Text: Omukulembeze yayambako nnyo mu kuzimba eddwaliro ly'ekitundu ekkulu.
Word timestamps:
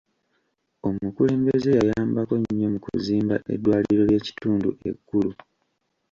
Omukulembeze 0.87 1.69
yayambako 1.79 2.33
nnyo 2.39 2.67
mu 2.73 2.79
kuzimba 2.85 3.35
eddwaliro 3.53 4.01
ly'ekitundu 4.09 4.69
ekkulu. 4.89 5.31